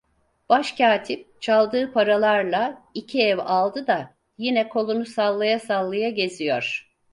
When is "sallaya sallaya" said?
5.05-6.09